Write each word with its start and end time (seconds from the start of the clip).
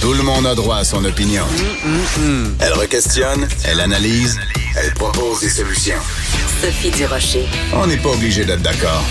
Tout 0.00 0.14
le 0.14 0.22
monde 0.22 0.46
a 0.46 0.54
droit 0.54 0.76
à 0.76 0.84
son 0.84 1.04
opinion. 1.04 1.44
Elle 2.60 2.72
requestionne, 2.72 3.46
elle 3.66 3.80
analyse, 3.80 4.38
elle 4.82 4.94
propose 4.94 5.40
des 5.40 5.50
solutions. 5.50 5.98
Sophie 6.62 6.90
Durocher. 6.90 7.44
On 7.74 7.86
n'est 7.86 7.98
pas 7.98 8.08
obligé 8.10 8.46
d'être 8.46 8.62
d'accord. 8.62 9.04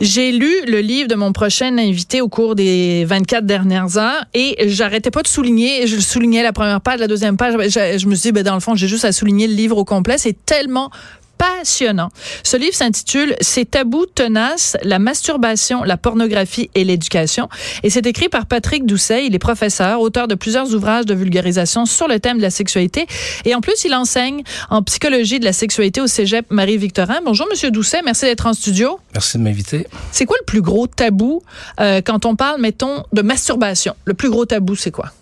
J'ai 0.00 0.32
lu 0.32 0.50
le 0.66 0.80
livre 0.80 1.08
de 1.08 1.14
mon 1.14 1.32
prochain 1.32 1.76
invité 1.78 2.22
au 2.22 2.28
cours 2.28 2.54
des 2.56 3.04
24 3.04 3.44
dernières 3.46 3.98
heures 3.98 4.24
et 4.34 4.56
j'arrêtais 4.68 5.10
pas 5.10 5.22
de 5.22 5.28
souligner. 5.28 5.86
Je 5.86 6.00
soulignais 6.00 6.42
la 6.42 6.52
première 6.52 6.80
page, 6.80 6.98
la 7.00 7.06
deuxième 7.06 7.36
page. 7.36 7.54
Je, 7.68 7.98
je 7.98 8.06
me 8.06 8.14
suis 8.14 8.28
dit, 8.28 8.32
ben, 8.32 8.42
dans 8.42 8.54
le 8.54 8.60
fond, 8.60 8.74
j'ai 8.74 8.88
juste 8.88 9.04
à 9.04 9.12
souligner 9.12 9.46
le 9.46 9.54
livre 9.54 9.76
au 9.76 9.84
complet. 9.84 10.16
C'est 10.18 10.44
tellement 10.46 10.90
passionnant. 11.40 12.10
Ce 12.42 12.58
livre 12.58 12.74
s'intitule 12.74 13.34
Ces 13.40 13.64
tabous 13.64 14.04
tenaces, 14.04 14.76
la 14.82 14.98
masturbation, 14.98 15.82
la 15.84 15.96
pornographie 15.96 16.68
et 16.74 16.84
l'éducation. 16.84 17.48
Et 17.82 17.88
c'est 17.88 18.06
écrit 18.06 18.28
par 18.28 18.44
Patrick 18.44 18.84
Doucet. 18.84 19.24
Il 19.24 19.34
est 19.34 19.38
professeur, 19.38 20.00
auteur 20.00 20.28
de 20.28 20.34
plusieurs 20.34 20.74
ouvrages 20.74 21.06
de 21.06 21.14
vulgarisation 21.14 21.86
sur 21.86 22.08
le 22.08 22.20
thème 22.20 22.36
de 22.36 22.42
la 22.42 22.50
sexualité. 22.50 23.06
Et 23.46 23.54
en 23.54 23.62
plus, 23.62 23.84
il 23.84 23.94
enseigne 23.94 24.42
en 24.68 24.82
psychologie 24.82 25.40
de 25.40 25.46
la 25.46 25.54
sexualité 25.54 26.02
au 26.02 26.06
cégep 26.06 26.44
Marie-Victorin. 26.50 27.20
Bonjour, 27.24 27.46
Monsieur 27.50 27.70
Doucet. 27.70 28.02
Merci 28.04 28.26
d'être 28.26 28.46
en 28.46 28.52
studio. 28.52 29.00
Merci 29.14 29.38
de 29.38 29.42
m'inviter. 29.42 29.86
C'est 30.12 30.26
quoi 30.26 30.36
le 30.40 30.44
plus 30.44 30.60
gros 30.60 30.86
tabou 30.86 31.42
euh, 31.80 32.02
quand 32.04 32.26
on 32.26 32.36
parle, 32.36 32.60
mettons, 32.60 33.04
de 33.14 33.22
masturbation? 33.22 33.94
Le 34.04 34.12
plus 34.12 34.28
gros 34.28 34.44
tabou, 34.44 34.76
c'est 34.76 34.90
quoi? 34.90 35.12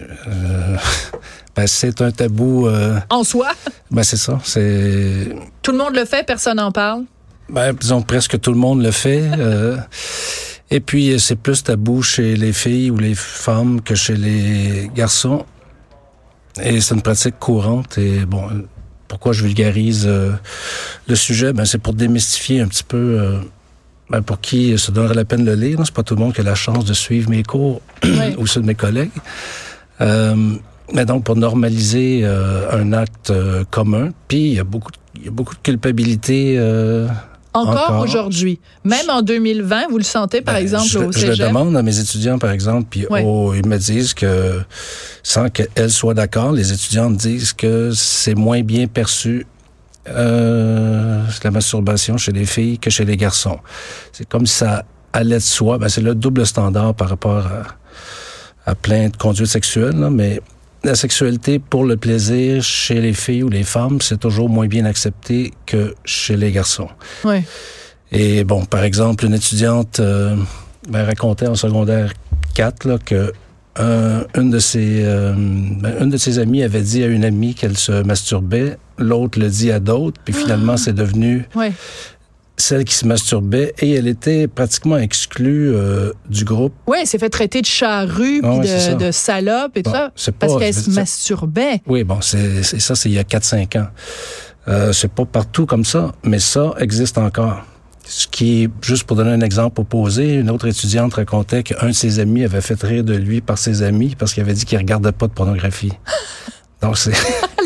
Euh, 0.00 0.76
ben, 1.56 1.66
c'est 1.66 2.00
un 2.02 2.10
tabou. 2.10 2.66
euh, 2.66 2.98
En 3.10 3.24
soi, 3.24 3.48
ben, 3.90 4.02
c'est 4.02 4.16
ça. 4.16 4.38
C'est. 4.44 5.34
tout 5.62 5.72
le 5.72 5.78
monde 5.78 5.94
le 5.94 6.04
fait, 6.04 6.24
personne 6.26 6.56
n'en 6.58 6.72
parle? 6.72 7.04
Ben, 7.48 7.72
disons 7.72 8.02
presque 8.02 8.40
tout 8.40 8.52
le 8.52 8.58
monde 8.58 8.82
le 8.82 8.90
fait. 8.90 9.22
euh, 9.38 9.76
et 10.70 10.80
puis, 10.80 11.12
euh, 11.12 11.18
c'est 11.18 11.36
plus 11.36 11.62
tabou 11.62 12.02
chez 12.02 12.36
les 12.36 12.52
filles 12.52 12.90
ou 12.90 12.98
les 12.98 13.14
femmes 13.14 13.80
que 13.80 13.94
chez 13.94 14.16
les 14.16 14.90
garçons. 14.94 15.44
Et 16.62 16.80
c'est 16.80 16.94
une 16.94 17.02
pratique 17.02 17.38
courante. 17.38 17.98
Et 17.98 18.24
bon, 18.26 18.48
pourquoi 19.08 19.32
je 19.32 19.44
vulgarise 19.44 20.04
euh, 20.06 20.32
le 21.08 21.14
sujet? 21.14 21.52
Ben, 21.52 21.64
c'est 21.64 21.78
pour 21.78 21.94
démystifier 21.94 22.60
un 22.60 22.66
petit 22.68 22.84
peu. 22.84 23.38
ben, 24.10 24.22
pour 24.22 24.40
qui 24.40 24.76
se 24.78 24.90
donnerait 24.90 25.14
la 25.14 25.24
peine 25.24 25.44
de 25.44 25.52
le 25.52 25.56
lire. 25.56 25.78
C'est 25.84 25.94
pas 25.94 26.02
tout 26.02 26.14
le 26.16 26.20
monde 26.20 26.34
qui 26.34 26.40
a 26.40 26.44
la 26.44 26.54
chance 26.54 26.84
de 26.84 26.94
suivre 26.94 27.30
mes 27.30 27.42
cours 27.44 27.80
Oui. 28.04 28.34
ou 28.38 28.46
ceux 28.46 28.60
de 28.60 28.66
mes 28.66 28.74
collègues. 28.74 29.10
Euh, 30.00 30.34
mais 30.92 31.04
donc, 31.04 31.24
pour 31.24 31.36
normaliser 31.36 32.20
euh, 32.24 32.70
un 32.70 32.92
acte 32.92 33.30
euh, 33.30 33.64
commun, 33.70 34.10
puis 34.28 34.38
il 34.48 34.54
y 34.54 34.58
a 34.60 34.64
beaucoup, 34.64 34.90
de- 34.92 34.96
il 35.16 35.24
y 35.24 35.28
a 35.28 35.30
beaucoup 35.30 35.54
de 35.54 35.60
culpabilité. 35.62 36.56
euh, 36.58 37.08
Encore, 37.54 37.72
Encore. 37.90 38.00
aujourd'hui. 38.02 38.60
Même 38.84 39.08
en 39.08 39.22
2020, 39.22 39.88
vous 39.90 39.96
le 39.96 40.04
sentez, 40.04 40.42
par 40.42 40.54
ben, 40.56 40.60
exemple, 40.60 40.86
je, 40.88 40.98
au 40.98 41.10
je 41.12 41.26
le 41.26 41.32
cégep? 41.32 41.48
demande 41.48 41.74
à 41.74 41.82
mes 41.82 41.98
étudiants, 41.98 42.38
par 42.38 42.50
exemple, 42.50 42.86
puis 42.90 43.06
oh, 43.08 43.54
ils 43.56 43.66
me 43.66 43.78
disent 43.78 44.12
que, 44.12 44.60
sans 45.22 45.48
qu'elles 45.48 45.90
soient 45.90 46.12
d'accord, 46.14 46.52
les 46.52 46.70
étudiants 46.72 47.08
disent 47.10 47.54
que 47.54 47.92
c'est 47.94 48.34
moins 48.34 48.60
bien 48.62 48.86
perçu 48.88 49.46
euh, 50.08 51.22
la 51.42 51.50
masturbation 51.50 52.16
chez 52.18 52.32
les 52.32 52.44
filles 52.46 52.78
que 52.78 52.90
chez 52.90 53.04
les 53.04 53.16
garçons. 53.16 53.58
C'est 54.12 54.28
comme 54.28 54.46
ça 54.46 54.84
allait 55.12 55.36
de 55.36 55.40
soi. 55.40 55.78
Ben, 55.78 55.88
c'est 55.88 56.00
le 56.02 56.14
double 56.14 56.46
standard 56.46 56.94
par 56.94 57.08
rapport 57.08 57.46
à, 57.46 57.62
à 58.66 58.74
plein 58.74 59.08
de 59.08 59.16
conduites 59.16 59.46
sexuelles, 59.46 59.96
là, 59.98 60.10
mais 60.10 60.40
la 60.84 60.94
sexualité 60.94 61.58
pour 61.58 61.84
le 61.84 61.96
plaisir 61.96 62.62
chez 62.62 63.00
les 63.00 63.12
filles 63.12 63.42
ou 63.42 63.48
les 63.48 63.62
femmes, 63.64 64.00
c'est 64.00 64.18
toujours 64.20 64.48
moins 64.48 64.66
bien 64.66 64.84
accepté 64.84 65.52
que 65.66 65.94
chez 66.04 66.36
les 66.36 66.52
garçons. 66.52 66.88
Oui. 67.24 67.38
Et 68.12 68.44
bon, 68.44 68.64
par 68.64 68.84
exemple, 68.84 69.24
une 69.24 69.34
étudiante 69.34 69.98
euh, 70.00 70.36
ben, 70.88 71.04
racontait 71.04 71.48
en 71.48 71.54
secondaire 71.56 72.12
4 72.54 72.84
là, 72.86 72.98
que 73.04 73.32
un- 73.78 74.24
une, 74.40 74.50
de 74.50 74.58
ses, 74.58 75.02
euh, 75.04 75.34
ben, 75.36 75.94
une 76.02 76.10
de 76.10 76.16
ses 76.16 76.38
amies 76.38 76.62
avait 76.62 76.80
dit 76.82 77.02
à 77.02 77.06
une 77.08 77.24
amie 77.24 77.54
qu'elle 77.54 77.76
se 77.76 77.92
masturbait, 78.04 78.78
l'autre 78.96 79.38
le 79.40 79.48
dit 79.48 79.70
à 79.72 79.80
d'autres, 79.80 80.18
puis 80.24 80.32
finalement 80.32 80.76
c'est 80.76 80.94
devenu 80.94 81.46
Oui. 81.54 81.66
Celle 82.58 82.84
qui 82.84 82.94
se 82.94 83.06
masturbait 83.06 83.74
et 83.80 83.92
elle 83.92 84.08
était 84.08 84.48
pratiquement 84.48 84.96
exclue 84.96 85.74
euh, 85.74 86.12
du 86.28 86.44
groupe. 86.44 86.72
Oui, 86.86 86.98
elle 87.00 87.06
s'est 87.06 87.18
fait 87.18 87.28
traiter 87.28 87.60
de 87.60 87.66
charrue, 87.66 88.40
Ah 88.42 88.48
puis 88.60 88.68
ouais, 88.70 88.94
de, 88.94 89.06
de 89.06 89.10
salope 89.10 89.76
et 89.76 89.82
tout 89.82 89.90
ça, 89.90 90.10
c'est 90.16 90.34
parce 90.34 90.54
pas- 90.54 90.58
qu'elle 90.60 90.74
se 90.74 90.90
masturbait. 90.90 91.82
Oui, 91.86 92.02
bon, 92.04 92.20
c'est 92.22 92.62
ça, 92.62 92.94
c'est 92.94 93.08
il 93.10 93.14
y 93.14 93.18
a 93.18 93.24
4-5 93.24 93.78
ans. 93.78 93.88
Euh, 94.68 94.92
c'est 94.92 95.10
pas 95.12 95.24
partout 95.26 95.66
comme 95.66 95.84
ça, 95.84 96.12
mais 96.24 96.38
ça 96.38 96.74
existe 96.80 97.18
encore. 97.18 97.62
Ce 98.08 98.26
qui 98.28 98.68
juste 98.82 99.04
pour 99.04 99.16
donner 99.16 99.30
un 99.32 99.40
exemple 99.40 99.80
opposé, 99.80 100.34
une 100.34 100.48
autre 100.50 100.66
étudiante 100.68 101.14
racontait 101.14 101.62
qu'un 101.64 101.88
de 101.88 101.92
ses 101.92 102.20
amis 102.20 102.44
avait 102.44 102.60
fait 102.60 102.80
rire 102.82 103.02
de 103.04 103.14
lui 103.14 103.40
par 103.40 103.58
ses 103.58 103.82
amis 103.82 104.14
parce 104.16 104.32
qu'il 104.32 104.42
avait 104.42 104.54
dit 104.54 104.64
qu'il 104.64 104.78
regardait 104.78 105.12
pas 105.12 105.26
de 105.26 105.32
pornographie. 105.32 105.92
Donc, 106.82 106.96
c'est... 106.98 107.12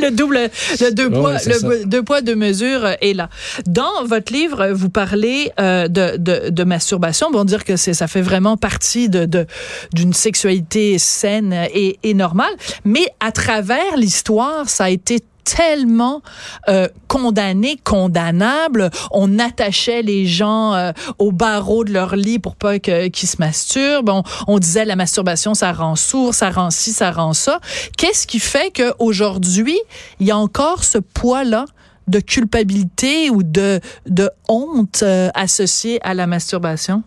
Le 0.01 0.11
double, 0.11 0.51
le 0.81 0.91
deux 0.93 1.11
poids, 1.11 1.35
le 1.47 1.85
deux 1.85 2.03
poids, 2.03 2.21
deux 2.21 2.35
mesures 2.37 2.87
est 3.01 3.15
là. 3.15 3.29
Dans 3.67 4.05
votre 4.05 4.33
livre, 4.33 4.69
vous 4.73 4.89
parlez 4.91 5.53
euh, 5.61 5.89
de, 5.89 6.17
de, 6.17 6.51
de 6.51 6.65
masturbation. 6.65 7.31
Bon, 7.31 7.45
dire 7.45 7.65
que 7.65 7.77
c'est, 7.77 7.95
ça 7.95 8.07
fait 8.07 8.23
vraiment 8.23 8.57
partie 8.57 9.09
de, 9.09 9.27
de, 9.27 9.47
d'une 9.93 10.13
sexualité 10.13 10.99
saine 10.99 11.53
et, 11.75 11.99
et 12.03 12.15
normale. 12.15 12.53
Mais 12.85 13.07
à 13.21 13.33
travers 13.33 13.97
l'histoire, 13.97 14.69
ça 14.69 14.85
a 14.85 14.91
été 14.91 15.21
tellement 15.45 16.23
euh, 16.69 16.89
condamné, 17.09 17.79
condamnable. 17.83 18.91
On 19.11 19.39
attachait 19.39 20.03
les 20.03 20.27
gens 20.27 20.75
euh, 20.75 20.93
au 21.19 21.33
barreau 21.33 21.85
de 21.85 21.93
leur 21.93 22.17
lit 22.17 22.39
pour 22.39 22.57
pas 22.57 22.79
qu'ils 22.79 23.29
se 23.29 23.37
masturbent. 23.39 24.11
On, 24.11 24.23
on 24.47 24.59
disait 24.59 24.85
la 24.85 24.97
masturbation, 24.97 25.55
ça 25.55 25.73
rend 25.73 25.97
sourd, 25.97 26.35
ça 26.35 26.51
rend 26.51 26.71
ci, 26.71 26.93
ça 26.93 27.11
rend 27.11 27.33
ça. 27.33 27.61
Qu'est-ce 27.97 28.27
qui 28.27 28.41
fait 28.41 28.73
qu'aujourd'hui, 28.75 29.79
il 30.21 30.27
y 30.27 30.31
a 30.31 30.37
encore 30.37 30.85
ce 30.85 30.99
poids-là 30.99 31.65
de 32.09 32.21
culpabilité 32.21 33.31
ou 33.31 33.43
de, 33.43 33.81
de 34.07 34.31
honte 34.49 35.03
euh, 35.03 35.31
associée 35.35 36.01
à 36.03 36.15
la 36.15 36.27
masturbation? 36.27 37.03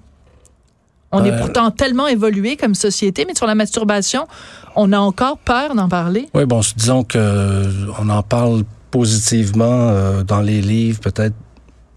On 1.14 1.24
est 1.24 1.32
Euh, 1.32 1.38
pourtant 1.38 1.72
tellement 1.72 2.08
évolué 2.08 2.58
comme 2.58 2.76
société, 2.76 3.26
mais 3.26 3.36
sur 3.36 3.48
la 3.48 3.56
masturbation, 3.56 4.28
on 4.76 4.92
a 4.92 4.98
encore 5.00 5.38
peur 5.38 5.76
d'en 5.76 5.88
parler. 5.88 6.28
Oui, 6.34 6.46
bon, 6.46 6.62
disons 6.76 7.04
que 7.04 7.18
euh, 7.18 7.72
on 8.00 8.10
en 8.10 8.24
parle 8.24 8.64
positivement 8.92 9.90
euh, 9.90 10.24
dans 10.24 10.42
les 10.42 10.62
livres, 10.62 11.00
peut-être, 11.00 11.36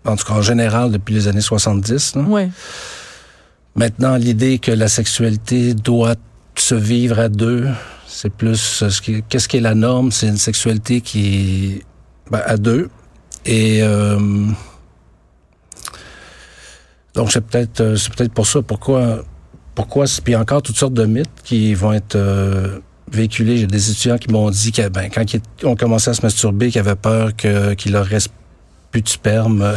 en 0.04 0.16
tout 0.16 0.24
cas 0.24 0.34
en 0.34 0.42
général, 0.42 0.92
depuis 0.92 1.14
les 1.14 1.28
années 1.28 1.40
70. 1.40 2.16
là. 2.16 2.22
Ouais. 2.22 2.50
Maintenant, 3.74 4.16
l'idée 4.16 4.58
que 4.58 4.70
la 4.70 4.88
sexualité 4.88 5.74
doit 5.74 6.14
se 6.56 6.74
vivre 6.74 7.18
à 7.18 7.28
deux, 7.28 7.68
c'est 8.06 8.32
plus 8.32 8.56
ce 8.56 9.00
qui, 9.00 9.22
qu'est-ce 9.28 9.48
qui 9.48 9.58
est 9.58 9.60
la 9.60 9.74
norme, 9.74 10.10
c'est 10.12 10.28
une 10.28 10.38
sexualité 10.38 11.00
qui 11.02 11.74
est 11.76 11.82
ben, 12.30 12.40
à 12.46 12.56
deux. 12.56 12.88
Et 13.44 13.82
euh, 13.82 14.18
donc 17.16 17.32
c'est 17.32 17.40
peut-être 17.40 17.80
euh, 17.80 17.96
c'est 17.96 18.12
peut-être 18.14 18.32
pour 18.32 18.46
ça 18.46 18.62
pourquoi 18.62 19.24
pourquoi 19.74 20.04
puis 20.04 20.22
il 20.28 20.32
y 20.32 20.34
a 20.36 20.40
encore 20.40 20.62
toutes 20.62 20.76
sortes 20.76 20.94
de 20.94 21.04
mythes 21.06 21.28
qui 21.44 21.74
vont 21.74 21.92
être 21.92 22.14
euh, 22.16 22.78
véhiculés. 23.10 23.56
J'ai 23.58 23.66
des 23.66 23.90
étudiants 23.90 24.18
qui 24.18 24.30
m'ont 24.30 24.50
dit 24.50 24.70
que 24.72 24.88
ben, 24.88 25.08
quand 25.12 25.24
ils 25.34 25.40
ont 25.64 25.76
commencé 25.76 26.10
à 26.10 26.14
se 26.14 26.22
masturber, 26.22 26.70
qu'ils 26.70 26.80
avaient 26.80 26.94
peur 26.94 27.34
que 27.36 27.74
qu'il 27.74 27.92
leur 27.92 28.06
reste 28.06 28.30
plus 28.90 29.02
de 29.02 29.08
sperme. 29.08 29.62
euh, 29.62 29.74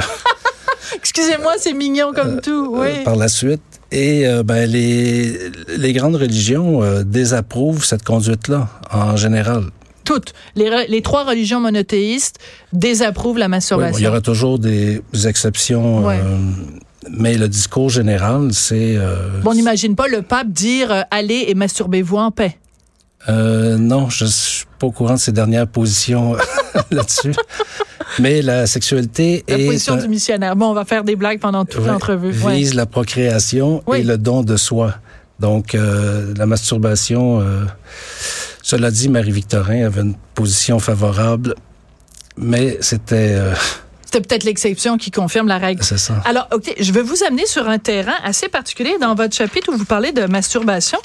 Excusez-moi, 0.95 1.53
c'est 1.57 1.73
mignon 1.73 2.11
comme 2.13 2.41
tout. 2.41 2.69
Oui. 2.79 3.03
par 3.03 3.15
la 3.15 3.27
suite. 3.27 3.61
Et 3.91 4.25
euh, 4.27 4.43
ben, 4.43 4.69
les, 4.69 5.37
les 5.77 5.93
grandes 5.93 6.15
religions 6.15 6.81
euh, 6.83 7.03
désapprouvent 7.03 7.83
cette 7.85 8.03
conduite-là, 8.03 8.69
en 8.91 9.15
général. 9.17 9.63
Toutes. 10.05 10.33
Les, 10.55 10.85
les 10.87 11.01
trois 11.01 11.23
religions 11.25 11.59
monothéistes 11.59 12.37
désapprouvent 12.73 13.37
la 13.37 13.45
Oui, 13.45 13.49
bon, 13.49 13.55
masturbation. 13.57 13.97
il 13.99 14.03
y 14.03 14.07
aura 14.07 14.21
toujours 14.21 14.57
des 14.59 15.01
exceptions, 15.25 16.05
Ouais. 16.05 16.19
Mais 17.11 17.37
le 17.37 17.47
discours 17.47 17.89
général, 17.89 18.53
c'est... 18.53 18.95
euh, 18.97 19.41
Bon, 19.41 19.51
on 19.51 19.55
n'imagine 19.55 19.95
pas 19.95 20.07
le 20.07 20.21
pape 20.21 20.49
dire 20.49 20.91
euh, 20.91 21.01
allez 21.11 21.45
et 21.47 21.53
masturbez-vous 21.55 22.17
en 22.17 22.31
paix. 22.31 22.57
euh, 23.27 23.77
non, 23.77 24.09
je 24.09 24.25
suis 24.25 24.65
pas 24.79 24.87
au 24.87 24.91
courant 24.91 25.15
de 25.15 25.19
ses 25.19 25.31
dernières 25.31 25.67
positions 25.67 26.35
là-dessus. 26.91 27.33
Mais 28.19 28.41
la 28.41 28.65
sexualité 28.67 29.43
La 29.47 29.57
est 29.57 29.65
position 29.67 29.93
un- 29.93 29.97
du 29.97 30.07
missionnaire. 30.07 30.55
Bon, 30.55 30.67
on 30.67 30.73
va 30.73 30.85
faire 30.85 31.03
des 31.03 31.15
blagues 31.15 31.39
pendant 31.39 31.65
toute 31.65 31.81
ouais, 31.81 31.87
l'entrevue. 31.87 32.31
vise 32.31 32.69
Ouais. 32.71 32.75
la 32.75 32.85
procréation 32.85 33.83
Oui. 33.87 33.99
et 33.99 34.03
le 34.03 34.17
don 34.17 34.41
de 34.43 34.55
soi. 34.57 34.95
Donc, 35.39 35.73
euh, 35.75 36.33
la 36.37 36.45
masturbation, 36.45 37.39
euh, 37.39 37.63
cela 38.61 38.91
dit, 38.91 39.09
Marie-Victorin 39.09 39.85
avait 39.85 40.01
une 40.01 40.15
position 40.35 40.79
favorable, 40.79 41.55
mais 42.37 42.77
c'était... 42.81 43.35
C'était 44.11 44.27
peut-être 44.27 44.43
l'exception 44.43 44.97
qui 44.97 45.11
confirme 45.11 45.47
la 45.47 45.59
règle. 45.59 45.83
c'est 45.83 45.99
ça. 45.99 46.15
Alors, 46.25 46.47
OK, 46.51 46.73
je 46.79 46.91
vais 46.91 47.03
vous 47.03 47.23
amener 47.23 47.45
sur 47.45 47.69
un 47.69 47.77
terrain 47.77 48.15
assez 48.23 48.47
particulier 48.47 48.95
dans 48.99 49.13
votre 49.13 49.35
chapitre 49.35 49.71
où 49.71 49.77
vous 49.77 49.85
parlez 49.85 50.11
de 50.11 50.25
masturbation. 50.25 50.97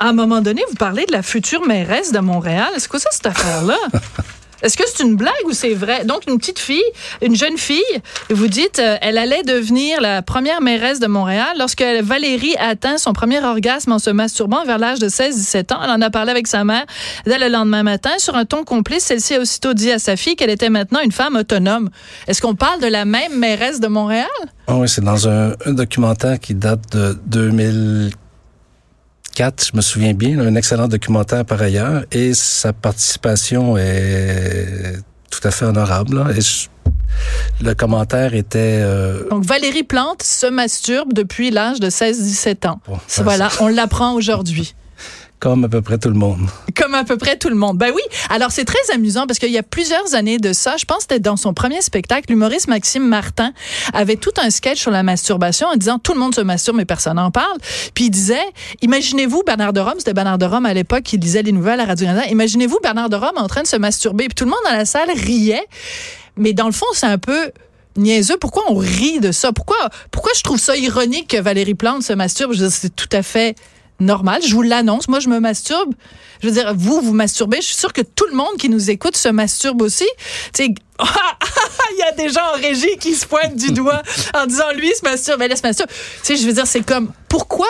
À 0.00 0.08
un 0.08 0.14
moment 0.14 0.40
donné, 0.40 0.62
vous 0.70 0.76
parlez 0.76 1.04
de 1.04 1.12
la 1.12 1.22
future 1.22 1.66
mairesse 1.66 2.12
de 2.12 2.18
Montréal. 2.18 2.70
C'est 2.78 2.88
quoi 2.88 2.98
ça, 2.98 3.10
cette 3.12 3.26
affaire-là? 3.26 3.76
Est-ce 4.66 4.76
que 4.76 4.82
c'est 4.84 5.04
une 5.04 5.14
blague 5.14 5.32
ou 5.44 5.52
c'est 5.52 5.74
vrai? 5.74 6.04
Donc, 6.04 6.22
une 6.26 6.38
petite 6.38 6.58
fille, 6.58 6.82
une 7.22 7.36
jeune 7.36 7.56
fille, 7.56 7.84
vous 8.30 8.48
dites, 8.48 8.80
euh, 8.80 8.96
elle 9.00 9.16
allait 9.16 9.44
devenir 9.44 10.00
la 10.00 10.22
première 10.22 10.60
mairesse 10.60 10.98
de 10.98 11.06
Montréal 11.06 11.54
lorsque 11.56 11.84
Valérie 12.02 12.56
atteint 12.58 12.98
son 12.98 13.12
premier 13.12 13.40
orgasme 13.44 13.92
en 13.92 14.00
se 14.00 14.10
masturbant 14.10 14.64
vers 14.64 14.78
l'âge 14.78 14.98
de 14.98 15.08
16-17 15.08 15.72
ans. 15.72 15.78
Elle 15.84 15.90
en 15.90 16.02
a 16.02 16.10
parlé 16.10 16.32
avec 16.32 16.48
sa 16.48 16.64
mère 16.64 16.84
dès 17.26 17.38
le 17.38 17.48
lendemain 17.48 17.84
matin. 17.84 18.10
Sur 18.18 18.34
un 18.34 18.44
ton 18.44 18.64
complice, 18.64 19.04
celle-ci 19.04 19.36
a 19.36 19.40
aussitôt 19.40 19.72
dit 19.72 19.92
à 19.92 20.00
sa 20.00 20.16
fille 20.16 20.34
qu'elle 20.34 20.50
était 20.50 20.68
maintenant 20.68 20.98
une 20.98 21.12
femme 21.12 21.36
autonome. 21.36 21.88
Est-ce 22.26 22.42
qu'on 22.42 22.56
parle 22.56 22.80
de 22.80 22.88
la 22.88 23.04
même 23.04 23.38
mairesse 23.38 23.78
de 23.78 23.86
Montréal? 23.86 24.26
Ah 24.66 24.78
oui, 24.78 24.88
c'est 24.88 25.04
dans 25.04 25.28
un, 25.28 25.52
documentaire 25.66 26.40
qui 26.40 26.56
date 26.56 26.96
de 26.96 27.50
2004, 29.36 29.66
je 29.72 29.76
me 29.76 29.82
souviens 29.82 30.14
bien, 30.14 30.38
un 30.40 30.54
excellent 30.54 30.88
documentaire 30.88 31.44
par 31.44 31.60
ailleurs, 31.60 32.04
et 32.10 32.32
sa 32.32 32.72
participation 32.72 33.76
est 33.76 34.94
tout 35.30 35.40
à 35.46 35.50
fait 35.50 35.66
honorable. 35.66 36.16
là. 36.16 36.30
Et 36.34 36.40
je- 36.40 36.68
le 37.62 37.74
commentaire 37.74 38.34
était... 38.34 38.80
euh, 38.82 39.28
Donc, 39.30 39.44
Valérie 39.44 39.82
Plante 39.82 40.22
se 40.22 40.46
masturbe 40.46 41.12
depuis 41.12 41.50
l'âge 41.50 41.80
de 41.80 41.88
16-17 41.90 42.66
ans. 42.68 42.80
bon, 42.86 42.98
Voilà, 43.18 43.48
on 43.60 43.68
l'apprend 43.68 44.12
aujourd'hui. 44.14 44.74
Comme 45.38 45.64
à 45.64 45.68
peu 45.68 45.82
près 45.82 45.98
tout 45.98 46.08
le 46.08 46.14
monde. 46.14 46.48
Comme 46.76 46.94
à 46.94 47.04
peu 47.04 47.16
près 47.16 47.36
tout 47.36 47.48
le 47.48 47.54
monde. 47.54 47.76
Ben 47.76 47.90
oui. 47.94 48.02
Alors, 48.30 48.50
c'est 48.50 48.64
très 48.64 48.90
amusant 48.92 49.26
parce 49.26 49.38
qu'il 49.38 49.50
y 49.50 49.58
a 49.58 49.62
plusieurs 49.62 50.14
années 50.14 50.38
de 50.38 50.52
ça, 50.52 50.76
je 50.78 50.84
pense 50.84 50.98
que 50.98 51.02
c'était 51.02 51.20
dans 51.20 51.36
son 51.36 51.54
premier 51.54 51.82
spectacle, 51.82 52.26
l'humoriste 52.30 52.68
Maxime 52.68 53.06
Martin 53.06 53.52
avait 53.92 54.16
tout 54.16 54.32
un 54.42 54.50
sketch 54.50 54.80
sur 54.80 54.90
la 54.90 55.02
masturbation 55.02 55.68
en 55.68 55.76
disant 55.76 55.98
tout 55.98 56.12
le 56.12 56.18
monde 56.18 56.34
se 56.34 56.40
masturbe, 56.40 56.76
mais 56.76 56.84
personne 56.84 57.16
n'en 57.16 57.30
parle. 57.30 57.58
Puis 57.94 58.06
il 58.06 58.10
disait, 58.10 58.44
imaginez-vous 58.82 59.42
Bernard 59.44 59.72
de 59.72 59.80
Rome, 59.80 59.94
c'était 59.98 60.14
Bernard 60.14 60.38
de 60.38 60.46
Rome 60.46 60.66
à 60.66 60.74
l'époque 60.74 61.02
qui 61.02 61.18
lisait 61.18 61.42
les 61.42 61.52
nouvelles 61.52 61.80
à 61.80 61.84
Radio-Canada, 61.84 62.26
imaginez-vous 62.28 62.78
Bernard 62.82 63.10
de 63.10 63.16
Rome 63.16 63.36
en 63.36 63.46
train 63.46 63.62
de 63.62 63.66
se 63.66 63.76
masturber. 63.76 64.26
Puis 64.26 64.34
tout 64.34 64.44
le 64.44 64.50
monde 64.50 64.60
dans 64.64 64.76
la 64.76 64.84
salle 64.84 65.10
riait. 65.10 65.66
Mais 66.36 66.52
dans 66.52 66.66
le 66.66 66.72
fond, 66.72 66.86
c'est 66.92 67.06
un 67.06 67.18
peu 67.18 67.50
niaiseux. 67.96 68.36
Pourquoi 68.38 68.64
on 68.68 68.76
rit 68.76 69.20
de 69.20 69.32
ça? 69.32 69.52
Pourquoi, 69.52 69.76
pourquoi 70.10 70.32
je 70.36 70.42
trouve 70.42 70.58
ça 70.58 70.76
ironique 70.76 71.28
que 71.28 71.40
Valérie 71.40 71.74
Plante 71.74 72.02
se 72.02 72.12
masturbe? 72.12 72.52
Je 72.52 72.68
c'est 72.68 72.94
tout 72.94 73.08
à 73.12 73.22
fait 73.22 73.56
normal. 74.00 74.42
Je 74.46 74.54
vous 74.54 74.62
l'annonce. 74.62 75.08
Moi, 75.08 75.20
je 75.20 75.28
me 75.28 75.40
masturbe. 75.40 75.94
Je 76.42 76.48
veux 76.48 76.52
dire, 76.52 76.74
vous, 76.76 77.00
vous 77.00 77.14
masturbez. 77.14 77.58
Je 77.60 77.66
suis 77.68 77.76
sûre 77.76 77.92
que 77.92 78.02
tout 78.02 78.26
le 78.30 78.36
monde 78.36 78.56
qui 78.58 78.68
nous 78.68 78.90
écoute 78.90 79.16
se 79.16 79.28
masturbe 79.28 79.80
aussi. 79.82 80.06
Tu 80.52 80.64
sais, 80.64 80.74
il 81.92 81.98
y 81.98 82.02
a 82.02 82.12
des 82.12 82.28
gens 82.28 82.42
en 82.54 82.60
régie 82.60 82.96
qui 83.00 83.14
se 83.14 83.26
pointent 83.26 83.56
du 83.56 83.72
doigt 83.72 84.02
en 84.34 84.46
disant, 84.46 84.70
lui, 84.76 84.88
il 84.90 84.94
se 84.94 85.02
masturbe, 85.08 85.40
elle, 85.42 85.56
se 85.56 85.62
masturbe. 85.62 85.88
Tu 85.88 85.96
sais, 86.22 86.36
je 86.36 86.46
veux 86.46 86.52
dire, 86.52 86.66
c'est 86.66 86.84
comme, 86.84 87.10
pourquoi 87.28 87.66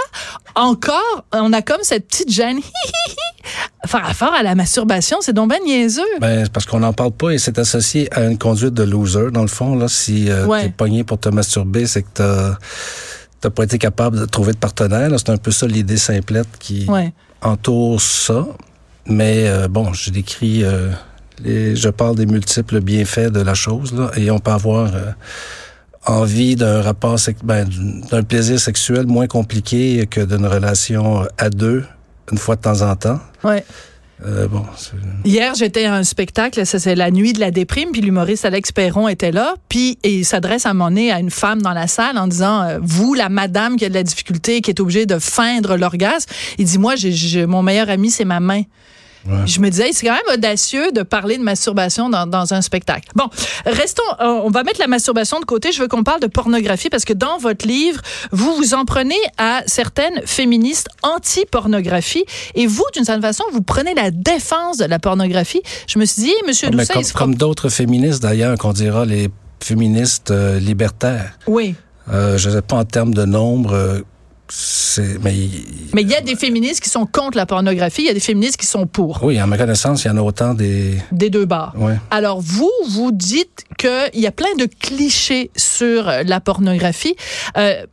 encore 0.54 1.24
on 1.32 1.52
a 1.52 1.62
comme 1.62 1.80
cette 1.82 2.08
petite 2.08 2.30
gêne, 2.30 2.60
faire 3.86 4.04
affaire 4.06 4.32
à 4.32 4.42
la 4.42 4.54
masturbation? 4.54 5.18
C'est 5.20 5.32
donc 5.32 5.50
ben 5.50 5.58
niaiseux. 5.64 6.02
Ben, 6.20 6.44
c'est 6.44 6.52
parce 6.52 6.66
qu'on 6.66 6.80
n'en 6.80 6.92
parle 6.92 7.12
pas 7.12 7.30
et 7.30 7.38
c'est 7.38 7.58
associé 7.58 8.12
à 8.12 8.24
une 8.24 8.38
conduite 8.38 8.74
de 8.74 8.82
loser. 8.82 9.30
Dans 9.32 9.42
le 9.42 9.48
fond, 9.48 9.76
là, 9.76 9.88
si 9.88 10.30
euh, 10.30 10.46
Ouais. 10.46 10.62
t'es 10.62 10.68
pogné 10.70 11.04
pour 11.04 11.18
te 11.18 11.28
masturber, 11.28 11.86
c'est 11.86 12.02
que 12.02 12.08
t'as 12.14 12.56
t'as 13.40 13.50
pas 13.50 13.64
été 13.64 13.78
capable 13.78 14.18
de 14.20 14.24
trouver 14.26 14.52
de 14.52 14.58
partenaire. 14.58 15.10
C'est 15.18 15.30
un 15.30 15.36
peu 15.36 15.50
ça 15.50 15.66
l'idée 15.66 15.96
simplette 15.98 16.48
qui 16.58 16.86
Ouais. 16.88 17.12
entoure 17.42 18.00
ça. 18.00 18.46
Mais 19.06 19.46
euh, 19.48 19.68
bon, 19.68 19.92
je 19.92 20.10
décris, 20.10 20.64
euh, 20.64 20.90
les, 21.44 21.76
je 21.76 21.88
parle 21.88 22.16
des 22.16 22.26
multiples 22.26 22.80
bienfaits 22.80 23.30
de 23.30 23.40
la 23.40 23.54
chose 23.54 23.92
là, 23.94 24.10
et 24.16 24.30
on 24.30 24.38
peut 24.40 24.50
avoir 24.50 24.94
euh, 24.94 25.12
envie 26.06 26.56
d'un 26.56 26.82
rapport, 26.82 27.16
ben, 27.44 27.68
d'un 28.10 28.22
plaisir 28.22 28.58
sexuel 28.60 29.06
moins 29.06 29.26
compliqué 29.26 30.06
que 30.06 30.20
d'une 30.20 30.46
relation 30.46 31.26
à 31.38 31.50
deux 31.50 31.84
une 32.32 32.38
fois 32.38 32.56
de 32.56 32.62
temps 32.62 32.82
en 32.82 32.96
temps. 32.96 33.20
Ouais. 33.44 33.64
Euh, 34.24 34.48
Hier, 35.26 35.54
j'étais 35.54 35.84
à 35.84 35.94
un 35.94 36.02
spectacle, 36.02 36.64
c'est 36.64 36.94
la 36.94 37.10
nuit 37.10 37.34
de 37.34 37.40
la 37.40 37.50
déprime, 37.50 37.90
puis 37.92 38.00
l'humoriste 38.00 38.46
Alex 38.46 38.72
Perron 38.72 39.08
était 39.08 39.30
là, 39.30 39.54
puis 39.68 39.98
il 40.04 40.24
s'adresse 40.24 40.64
à 40.64 40.70
un 40.70 40.72
moment 40.72 40.88
donné 40.88 41.12
à 41.12 41.20
une 41.20 41.30
femme 41.30 41.60
dans 41.60 41.72
la 41.74 41.86
salle 41.86 42.16
en 42.16 42.26
disant 42.26 42.62
euh, 42.62 42.78
vous 42.80 43.12
la 43.12 43.28
madame 43.28 43.76
qui 43.76 43.84
a 43.84 43.88
de 43.90 43.94
la 43.94 44.02
difficulté, 44.02 44.62
qui 44.62 44.70
est 44.70 44.80
obligée 44.80 45.04
de 45.04 45.18
feindre 45.18 45.76
l'orgasme, 45.76 46.30
il 46.56 46.64
dit 46.64 46.78
moi 46.78 46.94
j'ai- 46.96 47.44
mon 47.46 47.62
meilleur 47.62 47.90
ami 47.90 48.10
c'est 48.10 48.24
ma 48.24 48.40
main. 48.40 48.62
Ouais. 49.28 49.46
Je 49.46 49.60
me 49.60 49.68
disais, 49.68 49.90
c'est 49.92 50.06
quand 50.06 50.14
même 50.14 50.34
audacieux 50.34 50.92
de 50.92 51.02
parler 51.02 51.38
de 51.38 51.42
masturbation 51.42 52.08
dans, 52.08 52.26
dans 52.26 52.54
un 52.54 52.62
spectacle. 52.62 53.08
Bon, 53.14 53.28
restons, 53.64 54.02
euh, 54.20 54.40
on 54.44 54.50
va 54.50 54.62
mettre 54.62 54.80
la 54.80 54.86
masturbation 54.86 55.40
de 55.40 55.44
côté. 55.44 55.72
Je 55.72 55.80
veux 55.80 55.88
qu'on 55.88 56.04
parle 56.04 56.20
de 56.20 56.26
pornographie 56.26 56.88
parce 56.90 57.04
que 57.04 57.12
dans 57.12 57.38
votre 57.38 57.66
livre, 57.66 58.00
vous 58.32 58.54
vous 58.56 58.74
en 58.74 58.84
prenez 58.84 59.16
à 59.38 59.62
certaines 59.66 60.22
féministes 60.24 60.88
anti-pornographie 61.02 62.24
et 62.54 62.66
vous, 62.66 62.84
d'une 62.94 63.04
certaine 63.04 63.22
façon, 63.22 63.44
vous 63.52 63.62
prenez 63.62 63.94
la 63.94 64.10
défense 64.10 64.78
de 64.78 64.84
la 64.84 64.98
pornographie. 64.98 65.62
Je 65.86 65.98
me 65.98 66.04
suis 66.04 66.22
dit, 66.22 66.34
Monsieur 66.46 66.70
Doucet, 66.70 66.92
comme, 66.92 67.04
comme 67.14 67.34
d'autres 67.34 67.68
féministes 67.68 68.22
d'ailleurs, 68.22 68.56
qu'on 68.58 68.72
dira 68.72 69.04
les 69.04 69.30
féministes 69.62 70.30
euh, 70.30 70.58
libertaires. 70.58 71.38
Oui. 71.46 71.74
Euh, 72.12 72.38
je 72.38 72.48
ne 72.48 72.54
sais 72.54 72.62
pas 72.62 72.76
en 72.76 72.84
termes 72.84 73.14
de 73.14 73.24
nombre, 73.24 73.72
euh, 73.72 74.00
mais 75.22 75.34
il- 75.34 75.64
Mais 75.94 76.02
il 76.02 76.08
y 76.08 76.14
a 76.14 76.20
des 76.20 76.36
féministes 76.36 76.80
qui 76.82 76.88
sont 76.90 77.06
contre 77.06 77.36
la 77.36 77.46
pornographie, 77.46 78.02
il 78.02 78.06
y 78.06 78.10
a 78.10 78.14
des 78.14 78.20
féministes 78.20 78.56
qui 78.58 78.66
sont 78.66 78.86
pour, 78.86 79.22
oui, 79.22 79.38
à 79.38 79.46
ma 79.46 79.58
connaissance, 79.58 80.04
il 80.04 80.08
y 80.08 80.10
en 80.10 80.16
a 80.16 80.22
autant 80.22 80.54
des. 80.54 80.94
des 81.12 81.30
deux 81.30 81.44
barres. 81.46 81.74
Ouais. 81.76 81.96
Alors, 82.10 82.40
vous, 82.40 82.70
vous 82.88 83.12
dites 83.12 83.64
qu'il 83.78 84.20
y 84.20 84.26
a 84.26 84.32
plein 84.32 84.54
de 84.58 84.66
clichés 84.66 85.50
sur 85.56 86.08
euh, 86.08 86.22
la 86.24 86.40
pornographie. 86.40 87.16
Euh, 87.56 87.84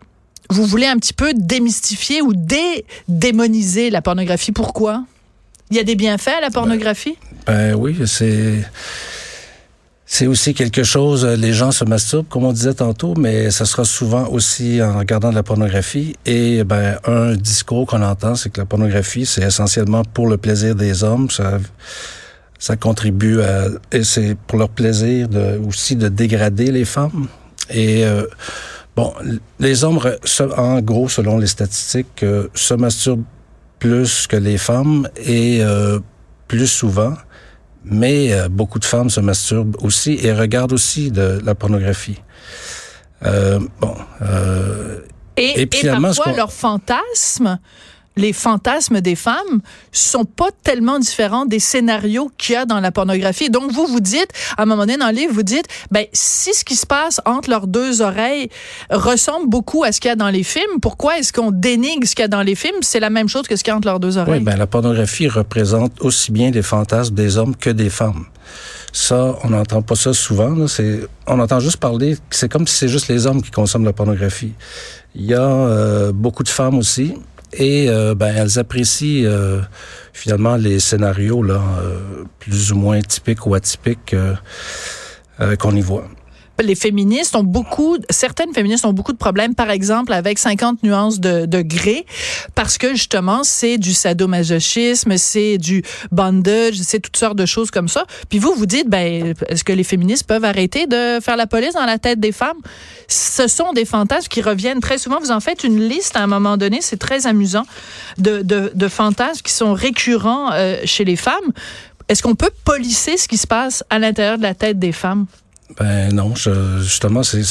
vous 0.50 0.66
voulez 0.66 0.86
un 0.86 0.98
petit 0.98 1.14
peu 1.14 1.34
démystifier 1.36 2.22
ou 2.22 2.34
dé-démoniser 2.36 3.90
la 3.90 4.02
pornographie. 4.02 4.52
Pourquoi? 4.52 5.04
Il 5.72 5.78
y 5.78 5.80
a 5.80 5.84
des 5.84 5.96
bienfaits 5.96 6.28
à 6.38 6.42
la 6.42 6.52
pornographie? 6.52 7.18
Ben 7.48 7.74
oui, 7.74 7.96
c'est. 8.06 8.64
C'est 10.06 10.28
aussi 10.28 10.54
quelque 10.54 10.84
chose, 10.84 11.24
euh, 11.24 11.36
les 11.36 11.54
gens 11.54 11.72
se 11.72 11.86
masturbent, 11.86 12.28
comme 12.28 12.44
on 12.44 12.52
disait 12.52 12.74
tantôt, 12.74 13.14
mais 13.18 13.52
ça 13.52 13.66
sera 13.66 13.86
souvent 13.86 14.28
aussi 14.28 14.82
en 14.82 14.98
regardant 14.98 15.30
de 15.30 15.36
la 15.36 15.44
pornographie. 15.44 16.16
Et 16.26 16.64
ben, 16.64 16.98
un 17.06 17.36
discours 17.36 17.88
qu'on 17.88 18.02
entend, 18.02 18.36
c'est 18.36 18.50
que 18.50 18.60
la 18.60 18.66
pornographie, 18.66 19.26
c'est 19.26 19.44
essentiellement 19.44 20.04
pour 20.04 20.28
le 20.28 20.38
plaisir 20.38 20.76
des 20.76 21.04
hommes. 21.04 21.30
Ça, 21.30 21.60
ça 22.64 22.78
contribue 22.78 23.42
à, 23.42 23.68
et 23.92 24.06
c'est 24.06 24.38
pour 24.48 24.57
leur 24.57 24.69
plaisir 24.69 25.28
de, 25.28 25.60
aussi 25.68 25.98
de 25.98 26.07
dégrader 26.07 26.72
les 26.72 26.86
femmes. 26.86 27.28
Et 27.69 28.06
euh, 28.06 28.26
bon, 28.95 29.14
les 29.60 29.83
hommes, 29.83 30.00
en 30.57 30.80
gros, 30.81 31.10
selon 31.10 31.38
les 31.38 31.48
statistiques, 31.48 32.24
euh, 32.24 32.48
se 32.54 32.74
masturbent 32.74 33.26
plus 33.80 34.28
que 34.28 34.38
les 34.38 34.57
femmes 34.57 35.10
et 35.18 35.60
euh, 35.62 36.00
plus 36.48 36.68
souvent. 36.68 37.16
Mais 37.85 38.31
euh, 38.31 38.49
beaucoup 38.49 38.80
de 38.80 38.85
femmes 38.85 39.09
se 39.09 39.19
masturbent 39.19 39.75
aussi 39.81 40.18
et 40.21 40.31
regardent 40.33 40.73
aussi 40.73 41.11
de 41.11 41.40
la 41.44 41.56
pornographie. 41.56 42.21
Euh, 43.25 43.59
bon, 43.80 43.95
euh, 44.21 44.99
Et, 45.37 45.61
Et 45.61 45.61
et, 45.63 45.69
finalement, 45.71 46.13
parfois, 46.13 46.33
leurs 46.33 46.54
fantasmes, 46.54 47.59
les 48.16 48.34
fantasmes 48.34 49.02
des 49.02 49.16
femmes, 49.16 49.62
sont 49.92 50.26
pas 50.26 50.50
tellement 50.64 51.00
différents 51.00 51.46
des 51.46 51.60
scénarios 51.60 52.32
qu'il 52.38 52.54
y 52.54 52.56
a 52.56 52.66
dans 52.66 52.80
la 52.80 52.92
pornographie. 52.92 53.50
Donc, 53.50 53.72
vous, 53.72 53.88
vous 53.88 54.00
dites, 54.00 54.30
à 54.58 54.64
un 54.64 54.66
moment 54.66 54.82
donné 54.82 54.98
dans 54.98 55.08
le 55.08 55.16
livre, 55.16 55.34
vous 55.34 55.44
dites, 55.44 55.66
ben, 55.92 56.06
si 56.14 56.54
ce 56.54 56.64
qui 56.64 56.76
se 56.76 56.86
passe 56.86 57.22
entre 57.26 57.50
leurs 57.50 57.68
deux 57.68 58.02
oreilles 58.02 58.50
ressemble 58.90 59.50
beaucoup 59.50 59.84
à 59.84 59.92
ce 59.92 60.00
qu'il 60.00 60.10
y 60.10 60.12
a 60.12 60.16
dans 60.16 60.30
les 60.30 60.44
films, 60.44 60.80
pourquoi 60.82 61.18
est-ce 61.20 61.34
qu'on 61.34 61.52
dénigre 61.52 62.08
ce 62.08 62.16
qu'il 62.16 62.24
y 62.24 62.26
a 62.26 62.28
dans 62.28 62.44
les 62.44 62.56
films? 62.56 62.78
C'est 62.82 63.00
la 63.00 63.10
même 63.10 63.30
chose 63.30 63.48
que 63.48 63.56
ce 63.56 63.64
qu'il 63.64 63.72
y 63.72 63.74
a 63.74 63.78
entre 63.78 63.88
leurs 63.88 64.00
deux 64.00 64.18
oui, 64.18 64.22
oreilles. 64.22 64.40
ben 64.42 64.58
la 64.58 64.68
pornographie 64.68 65.28
représente 65.28 66.02
aussi 66.02 66.32
bien 66.32 66.52
les 66.52 66.62
fantasmes 66.62 67.16
des 67.16 67.38
hommes 67.38 67.56
que 67.56 67.70
des 67.70 67.90
femmes. 67.90 68.26
Ça, 68.92 69.36
on 69.44 69.50
n'entend 69.50 69.82
pas 69.82 69.96
ça 69.96 70.14
souvent. 70.14 70.68
C'est, 70.68 71.02
on 71.26 71.40
entend 71.40 71.60
juste 71.60 71.78
parler. 71.78 72.16
C'est 72.30 72.50
comme 72.50 72.68
si 72.68 72.76
c'est 72.76 72.88
juste 72.88 73.08
les 73.08 73.26
hommes 73.26 73.42
qui 73.42 73.50
consomment 73.50 73.86
la 73.86 73.94
pornographie. 73.94 74.54
Il 75.16 75.26
y 75.26 75.34
a 75.34 75.42
euh, 75.42 76.12
beaucoup 76.12 76.44
de 76.44 76.50
femmes 76.50 76.78
aussi, 76.78 77.16
et 77.57 77.90
euh, 77.90 78.16
ben 78.16 78.33
elles 78.36 78.60
apprécient 78.60 79.26
euh, 79.26 79.62
finalement 80.14 80.56
les 80.56 80.80
scénarios 80.80 81.44
là, 81.44 81.62
euh, 81.81 82.24
plus 82.40 82.72
ou 82.72 82.76
moins 82.76 83.02
typiques 83.02 83.45
ou 83.45 83.56
atypiques 83.56 84.16
qu'on 85.60 85.76
y 85.76 85.81
voit. 85.81 86.07
Les 86.62 86.76
féministes 86.76 87.36
ont 87.36 87.44
beaucoup, 87.44 87.98
certaines 88.10 88.54
féministes 88.54 88.86
ont 88.86 88.94
beaucoup 88.94 89.12
de 89.12 89.18
problèmes, 89.18 89.56
par 89.56 89.69
exemple, 89.69 90.14
avec 90.14 90.38
50 90.38 90.83
nuances 90.83 91.19
de, 91.19 91.45
de 91.45 91.62
gré, 91.62 92.06
parce 92.56 92.78
que 92.78 92.90
justement, 92.90 93.44
c'est 93.44 93.78
du 93.78 93.94
sadomasochisme, 93.94 95.18
c'est 95.18 95.57
du 95.57 95.83
bondage, 96.12 96.76
c'est 96.76 97.00
toutes 97.00 97.18
sortes 97.18 97.38
de 97.38 97.45
choses 97.45 97.72
comme 97.72 97.88
ça. 97.88 98.06
Puis 98.30 98.40
vous, 98.40 98.54
vous 98.54 98.66
dites, 98.66 98.90
ben, 98.90 99.33
est-ce 99.50 99.64
que 99.64 99.74
les 99.74 99.83
féministes 99.83 100.28
peuvent 100.28 100.45
arrêter 100.45 100.86
de 100.86 101.19
faire 101.22 101.38
la 101.38 101.48
police 101.48 101.74
dans 101.74 101.86
la 101.86 101.98
tête 101.98 102.19
des 102.19 102.31
femmes? 102.31 102.60
Ce 103.07 103.48
sont 103.48 103.74
des 103.74 103.86
fantasmes 103.86 104.28
qui 104.28 104.42
reviennent 104.42 104.80
très 104.80 104.98
souvent. 104.98 105.19
Vous 105.19 105.31
en 105.31 105.40
faites 105.40 105.64
une 105.64 105.80
liste 105.80 106.16
à 106.16 106.22
un 106.22 106.28
moment 106.28 106.57
donné, 106.57 106.80
c'est 106.81 106.98
très 106.98 107.28
amusant, 107.28 107.66
de, 108.18 108.42
de, 108.42 108.88
fantasmes 108.88 109.42
qui 109.42 109.54
sont 109.54 109.74
récurrents 109.74 110.52
euh, 110.54 110.81
chez 110.86 111.04
les 111.04 111.16
femmes. 111.16 111.52
Est-ce 112.10 112.22
qu'on 112.22 112.36
peut 112.36 112.52
polisser 112.64 113.18
ce 113.18 113.28
qui 113.28 113.38
se 113.38 113.48
passe 113.48 113.83
à 113.90 113.98
l'intérieur 113.98 114.38
de 114.38 114.44
la 114.44 114.54
tête 114.54 114.78
des 114.78 114.92
femmes? 114.92 115.26
Ben 115.78 116.14
non, 116.14 116.36
je, 116.36 116.80
justement, 116.82 117.24
c'est 117.24 117.44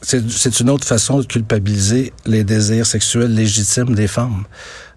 c'est 0.00 0.60
une 0.60 0.70
autre 0.70 0.86
façon 0.86 1.18
de 1.18 1.24
culpabiliser 1.24 2.12
les 2.24 2.44
désirs 2.44 2.86
sexuels 2.86 3.34
légitimes 3.34 3.94
des 3.94 4.06
femmes. 4.06 4.44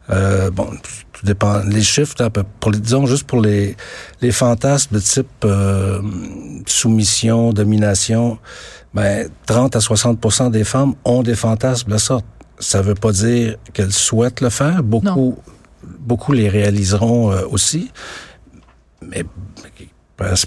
Euh, 0.09 0.51
bon, 0.51 0.67
tout 1.11 1.25
dépend. 1.25 1.63
Les 1.63 1.81
chiffres, 1.81 2.15
pour, 2.59 2.71
disons 2.71 3.05
juste 3.05 3.25
pour 3.25 3.41
les, 3.41 3.75
les 4.21 4.31
fantasmes 4.31 4.95
de 4.95 4.99
type 4.99 5.27
euh, 5.45 6.01
soumission, 6.65 7.51
domination, 7.53 8.37
ben 8.93 9.29
30 9.45 9.75
à 9.75 9.79
60% 9.79 10.51
des 10.51 10.63
femmes 10.63 10.93
ont 11.05 11.23
des 11.23 11.35
fantasmes 11.35 11.87
de 11.87 11.93
la 11.93 11.99
sorte. 11.99 12.25
Ça 12.59 12.81
veut 12.81 12.95
pas 12.95 13.11
dire 13.11 13.57
qu'elles 13.73 13.93
souhaitent 13.93 14.41
le 14.41 14.49
faire. 14.49 14.83
Beaucoup, 14.83 15.37
beaucoup 15.99 16.33
les 16.33 16.49
réaliseront 16.49 17.31
euh, 17.31 17.43
aussi. 17.49 17.91
Mais 19.01 19.23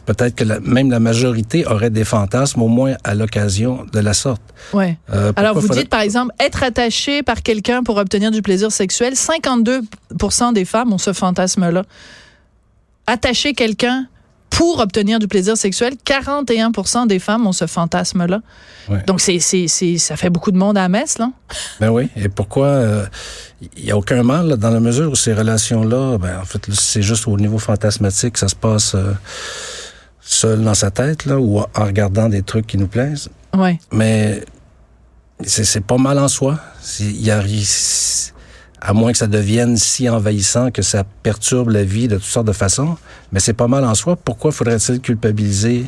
peut-être 0.04 0.34
que 0.34 0.44
même 0.60 0.90
la 0.90 1.00
majorité 1.00 1.66
aurait 1.66 1.90
des 1.90 2.04
fantasmes, 2.04 2.62
au 2.62 2.68
moins 2.68 2.94
à 3.04 3.14
l'occasion 3.14 3.86
de 3.92 4.00
la 4.00 4.14
sorte. 4.14 4.42
Ouais. 4.72 4.98
Euh, 5.12 5.32
Alors, 5.36 5.58
vous 5.58 5.68
dites, 5.68 5.88
par 5.88 6.00
exemple, 6.00 6.32
être 6.40 6.62
attaché 6.62 7.22
par 7.22 7.42
quelqu'un 7.42 7.82
pour 7.82 7.96
obtenir 7.96 8.30
du 8.30 8.42
plaisir 8.42 8.70
sexuel, 8.72 9.14
52% 9.14 10.52
des 10.52 10.64
femmes 10.64 10.92
ont 10.92 10.98
ce 10.98 11.12
fantasme-là. 11.12 11.84
Attacher 13.06 13.52
quelqu'un 13.52 14.06
pour 14.54 14.78
obtenir 14.78 15.18
du 15.18 15.26
plaisir 15.26 15.56
sexuel, 15.56 15.94
41% 16.06 17.08
des 17.08 17.18
femmes 17.18 17.46
ont 17.46 17.52
ce 17.52 17.66
fantasme-là. 17.66 18.40
Donc, 19.06 19.20
c'est, 19.20 19.40
c'est, 19.40 19.66
c'est, 19.66 19.98
ça 19.98 20.16
fait 20.16 20.30
beaucoup 20.30 20.52
de 20.52 20.56
monde 20.56 20.78
à 20.78 20.82
la 20.82 20.88
messe, 20.88 21.18
là. 21.18 21.30
Ben 21.80 21.90
oui. 21.90 22.08
Et 22.16 22.28
pourquoi 22.28 22.66
euh, 22.66 23.06
il 23.76 23.84
n'y 23.84 23.90
a 23.90 23.96
aucun 23.96 24.22
mal 24.22 24.56
dans 24.56 24.70
la 24.70 24.78
mesure 24.78 25.10
où 25.10 25.16
ces 25.16 25.32
relations-là, 25.32 26.18
ben, 26.18 26.38
en 26.40 26.44
fait, 26.44 26.72
c'est 26.72 27.02
juste 27.02 27.26
au 27.26 27.36
niveau 27.36 27.58
fantasmatique, 27.58 28.38
ça 28.38 28.46
se 28.46 28.54
passe 28.54 28.94
euh, 28.94 29.12
seul 30.20 30.62
dans 30.62 30.74
sa 30.74 30.90
tête, 30.90 31.24
là, 31.24 31.38
ou 31.38 31.58
en 31.58 31.84
regardant 31.84 32.28
des 32.28 32.42
trucs 32.42 32.66
qui 32.66 32.78
nous 32.78 32.88
plaisent. 32.88 33.30
Oui. 33.56 33.78
Mais 33.90 34.44
c'est, 35.44 35.64
c'est 35.64 35.84
pas 35.84 35.98
mal 35.98 36.18
en 36.18 36.28
soi. 36.28 36.60
Il 37.00 37.24
y 37.24 37.30
a 37.32 37.40
à 38.84 38.92
moins 38.92 39.12
que 39.12 39.18
ça 39.18 39.26
devienne 39.26 39.78
si 39.78 40.10
envahissant 40.10 40.70
que 40.70 40.82
ça 40.82 41.04
perturbe 41.22 41.70
la 41.70 41.84
vie 41.84 42.06
de 42.06 42.16
toutes 42.16 42.24
sortes 42.24 42.46
de 42.46 42.52
façons. 42.52 42.98
Mais 43.32 43.40
c'est 43.40 43.54
pas 43.54 43.66
mal 43.66 43.82
en 43.84 43.94
soi. 43.94 44.14
Pourquoi 44.14 44.52
faudrait-il 44.52 45.00
culpabiliser 45.00 45.86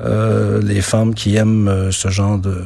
euh, 0.00 0.60
les 0.62 0.80
femmes 0.80 1.14
qui 1.14 1.36
aiment 1.36 1.68
euh, 1.68 1.90
ce 1.92 2.08
genre 2.08 2.38
de 2.38 2.64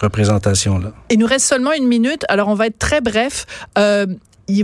représentation-là? 0.00 0.92
Il 1.08 1.18
nous 1.18 1.26
reste 1.26 1.46
seulement 1.46 1.72
une 1.72 1.88
minute, 1.88 2.26
alors 2.28 2.48
on 2.48 2.54
va 2.54 2.66
être 2.66 2.78
très 2.78 3.00
bref. 3.00 3.46
Euh, 3.78 4.06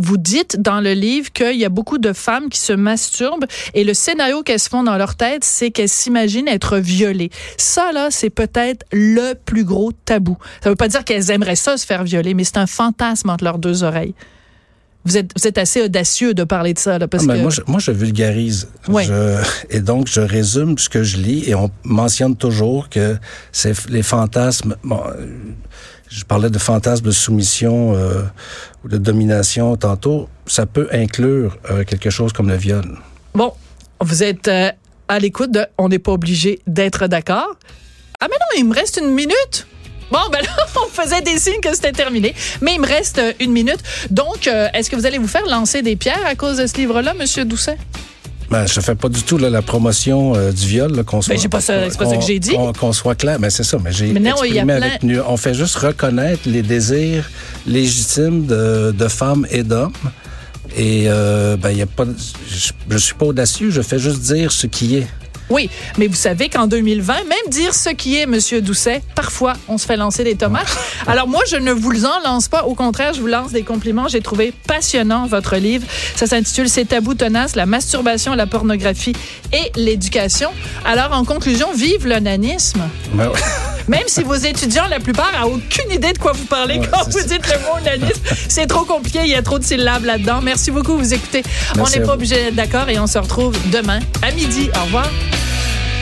vous 0.01 0.17
dites 0.17 0.61
dans 0.61 0.81
le 0.81 0.93
livre 0.93 1.33
qu'il 1.33 1.57
y 1.57 1.65
a 1.65 1.69
beaucoup 1.69 1.99
de 1.99 2.13
femmes 2.13 2.49
qui 2.49 2.59
se 2.59 2.73
masturbent 2.73 3.47
et 3.75 3.85
le 3.85 3.95
scénario 3.95 4.43
qu'elles 4.43 4.61
se 4.61 4.69
font 4.69 4.83
dans 4.83 4.97
leur 4.97 5.17
tête, 5.17 5.45
c'est 5.45 5.71
qu'elles 5.71 5.89
s'imaginent 5.89 6.49
être 6.49 6.79
violées. 6.79 7.31
Ça, 7.57 7.93
là, 7.93 8.09
c'est 8.11 8.31
peut-être 8.31 8.85
le 8.93 9.35
plus 9.35 9.65
gros 9.65 9.93
tabou. 9.93 10.37
Ça 10.63 10.71
veut 10.71 10.77
pas 10.77 10.89
dire 10.89 11.05
qu'elles 11.05 11.31
aimeraient 11.31 11.57
ça, 11.57 11.77
se 11.77 11.87
faire 11.87 12.05
violer, 12.05 12.35
mais 12.35 12.45
c'est 12.45 12.59
un 12.59 12.67
fantasme 12.67 13.31
entre 13.31 13.45
leurs 13.45 13.59
deux 13.59 13.83
oreilles. 13.83 14.15
Vous 15.05 15.17
êtes, 15.17 15.31
vous 15.39 15.47
êtes 15.47 15.57
assez 15.57 15.83
audacieux 15.83 16.35
de 16.35 16.43
parler 16.43 16.75
de 16.75 16.81
ça. 16.81 16.99
Là, 16.99 17.07
parce 17.07 17.25
ah, 17.29 17.35
que... 17.35 17.41
moi, 17.41 17.51
je, 17.51 17.61
moi, 17.69 17.79
je 17.79 17.93
vulgarise. 17.93 18.69
et 19.71 19.81
donc, 19.81 20.09
je 20.09 20.21
résume 20.21 20.77
ce 20.79 20.89
que 20.89 21.05
je 21.05 21.19
lis 21.19 21.49
et 21.49 21.55
on 21.55 21.71
mentionne 21.85 22.37
toujours 22.37 22.89
que 22.89 23.17
c'est 23.53 23.89
les 23.89 24.03
fantasmes... 24.03 24.77
Bon, 24.83 25.01
je 26.09 26.25
parlais 26.25 26.51
de 26.51 26.59
fantasme 26.59 27.05
de 27.05 27.11
soumission 27.11 27.95
euh, 27.95 28.23
ou 28.85 28.89
de 28.89 28.99
domination 28.99 29.77
tantôt. 29.77 30.29
Ça 30.47 30.67
peut 30.67 30.89
inclure 30.93 31.57
euh, 31.71 31.85
quelque 31.85 32.11
chose 32.11 32.33
comme 32.33 32.49
le 32.49 32.57
viol. 32.57 32.99
Bon, 33.35 33.53
vous 34.01 34.23
êtes 34.23 34.49
euh, 34.49 34.71
à 35.09 35.19
l'écoute 35.19 35.51
de 35.51 35.67
On 35.79 35.89
n'est 35.89 35.99
pas 35.99 36.13
obligé 36.13 36.61
d'être 36.67 37.07
d'accord. 37.07 37.57
Ah, 38.21 38.29
mais 38.31 38.37
non, 38.37 38.61
il 38.61 38.69
me 38.69 38.75
reste 38.75 38.99
une 38.99 39.11
minute. 39.11 39.67
Bon, 40.11 40.21
ben 40.31 40.41
là, 40.41 40.49
on 40.87 40.89
faisait 40.89 41.23
des 41.23 41.39
signes 41.39 41.61
que 41.61 41.75
c'était 41.75 41.93
terminé. 41.93 42.35
Mais 42.61 42.75
il 42.75 42.81
me 42.81 42.87
reste 42.87 43.21
une 43.41 43.51
minute. 43.51 43.83
Donc, 44.11 44.47
est-ce 44.47 44.89
que 44.89 44.97
vous 44.97 45.07
allez 45.07 45.19
vous 45.19 45.29
faire 45.29 45.47
lancer 45.47 45.83
des 45.83 45.97
pierres 45.97 46.25
à 46.25 46.37
cause 46.37 46.59
de 46.59 46.67
ce 46.67 46.77
livre-là, 46.77 47.13
Monsieur 47.15 47.45
Doucet? 47.45 47.77
Ben, 48.51 48.67
je 48.67 48.81
fais 48.81 48.95
pas 48.95 49.09
du 49.09 49.23
tout 49.23 49.39
la 49.39 49.63
promotion 49.63 50.35
euh, 50.37 50.53
du 50.53 50.67
viol, 50.67 51.05
qu'on 51.05 51.21
soit. 51.21 51.35
Ben, 51.35 51.49
pas 51.49 51.61
ça, 51.61 51.91
c'est 51.91 51.99
pas 51.99 52.07
ça 52.07 52.17
que 52.17 52.25
j'ai 52.25 52.39
dit. 52.39 52.57
Qu'on 52.79 52.93
soit 52.93 53.15
clair, 53.15 53.39
mais 53.41 53.49
ben, 53.49 53.51
c'est 53.51 53.65
ça. 53.65 53.79
Mais 53.83 53.93
j'ai 53.93 54.11
exprimé 54.11 54.73
avec 54.73 55.05
On 55.29 55.37
fait 55.37 55.55
juste 55.55 55.77
reconnaître 55.77 56.43
les 56.47 56.63
désirs 56.63 57.29
légitimes 57.67 58.47
de, 58.47 58.95
de 58.97 59.09
femmes 59.09 59.47
et 59.51 59.63
d'hommes. 59.63 59.93
Et 60.77 61.05
euh, 61.07 61.57
ben, 61.57 61.71
y 61.71 61.83
a 61.83 61.87
pas, 61.87 62.05
je, 62.49 62.73
je 62.91 62.99
suis 62.99 63.15
pas 63.15 63.27
audacieux, 63.27 63.71
je 63.71 63.83
fais 63.83 63.99
juste 63.99 64.21
dire 64.21 64.53
ce 64.53 64.67
qui 64.67 64.97
est. 64.97 65.07
Oui, 65.51 65.71
mais 65.99 66.07
vous 66.07 66.15
savez 66.15 66.49
qu'en 66.49 66.67
2020, 66.67 67.15
même 67.25 67.51
dire 67.51 67.75
ce 67.75 67.91
qui 67.91 68.17
est, 68.17 68.27
Monsieur 68.27 68.61
Doucet, 68.61 69.03
parfois, 69.15 69.55
on 69.69 69.79
se 69.79 69.87
fait 69.87 69.97
lancer 69.97 70.25
des 70.25 70.35
tomates. 70.35 70.67
Alors 71.07 71.29
moi, 71.29 71.43
je 71.49 71.57
ne 71.57 71.73
vous 71.73 72.05
en 72.05 72.21
lance 72.25 72.49
pas. 72.49 72.65
Au 72.65 72.75
contraire, 72.75 73.13
je 73.15 73.21
vous 73.21 73.27
lance 73.27 73.53
des 73.53 73.63
compliments. 73.63 74.09
J'ai 74.09 74.21
trouvé 74.21 74.53
passionnant 74.67 75.27
votre 75.27 75.57
livre. 75.57 75.87
Ça 76.17 76.27
s'intitule 76.27 76.69
C'est 76.69 76.87
tabou 76.87 77.15
tenace, 77.15 77.55
la 77.55 77.67
masturbation, 77.67 78.35
la 78.35 78.47
pornographie 78.47 79.15
et 79.53 79.73
l'éducation. 79.77 80.51
Alors, 80.85 81.13
en 81.13 81.25
conclusion, 81.25 81.69
vive 81.73 82.07
l'onanisme. 82.07 82.83
Ben 83.15 83.31
même 83.89 84.05
si 84.07 84.23
vos 84.23 84.35
étudiants, 84.35 84.87
la 84.89 85.01
plupart, 85.01 85.33
n'ont 85.41 85.55
aucune 85.55 85.91
idée 85.91 86.13
de 86.13 86.19
quoi 86.19 86.33
vous 86.33 86.45
parlez 86.45 86.81
quand 86.81 87.05
vous 87.09 87.23
dites 87.23 87.47
le 87.47 87.59
mot 87.61 87.77
onanisme. 87.81 88.23
C'est 88.49 88.67
trop 88.67 88.85
compliqué, 88.85 89.21
il 89.23 89.31
y 89.31 89.35
a 89.35 89.43
trop 89.43 89.59
de 89.59 89.65
syllabes 89.65 90.05
là-dedans. 90.05 90.41
Merci 90.43 90.71
beaucoup, 90.71 90.97
vous 90.97 91.15
écoutez. 91.15 91.43
on 91.79 91.89
n'est 91.89 92.01
pas 92.01 92.15
obligé 92.15 92.37
d'être 92.37 92.55
d'accord 92.55 92.89
et 92.89 92.99
on 92.99 93.07
se 93.07 93.19
retrouve 93.19 93.57
demain 93.71 94.01
à 94.23 94.31
midi. 94.33 94.71
Au 94.77 94.85
revoir. 94.85 95.07